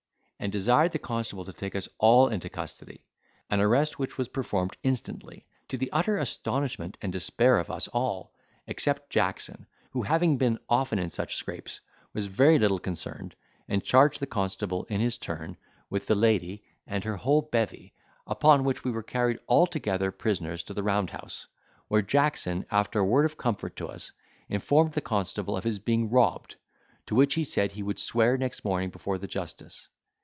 and 0.43 0.51
desired 0.51 0.91
the 0.91 0.97
constable 0.97 1.45
to 1.45 1.53
take 1.53 1.75
us 1.75 1.87
all 1.99 2.27
into 2.29 2.49
custody; 2.49 3.05
an 3.51 3.59
arrest 3.61 3.99
which 3.99 4.17
was 4.17 4.27
performed 4.29 4.75
instantly, 4.81 5.45
to 5.67 5.77
the 5.77 5.91
utter 5.91 6.17
astonishment 6.17 6.97
and 6.99 7.13
despair 7.13 7.59
of 7.59 7.69
us 7.69 7.87
all, 7.89 8.33
except 8.65 9.11
Jackson, 9.11 9.67
who 9.91 10.01
having 10.01 10.37
been 10.39 10.57
often 10.67 10.97
in 10.97 11.11
such 11.11 11.35
scrapes, 11.35 11.79
was 12.11 12.25
very 12.25 12.57
little 12.57 12.79
concerned, 12.79 13.35
and 13.67 13.83
charged 13.83 14.19
the 14.19 14.25
constable, 14.25 14.83
in 14.85 14.99
his 14.99 15.19
turn, 15.19 15.55
with 15.91 16.07
the 16.07 16.15
landlady 16.15 16.63
and 16.87 17.03
her 17.03 17.17
whole 17.17 17.43
bevy; 17.43 17.93
upon 18.25 18.63
which 18.63 18.83
we 18.83 18.89
were 18.89 19.03
carried 19.03 19.37
altogether 19.47 20.09
prisoners 20.11 20.63
to 20.63 20.73
the 20.73 20.81
round 20.81 21.11
house, 21.11 21.45
where 21.87 22.01
Jackson 22.01 22.65
after 22.71 22.97
a 23.01 23.05
word 23.05 23.25
of 23.25 23.37
comfort 23.37 23.75
to 23.75 23.87
us, 23.87 24.11
informed 24.49 24.93
the 24.93 25.01
constable 25.01 25.55
of 25.55 25.65
his 25.65 25.77
being 25.77 26.09
robbed, 26.09 26.55
to 27.05 27.13
which 27.13 27.35
he 27.35 27.43
said 27.43 27.71
he 27.73 27.83
would 27.83 27.99
swear 27.99 28.39
next 28.39 28.65
morning 28.65 28.89
before 28.89 29.19
the 29.19 29.27
justice. 29.27 29.87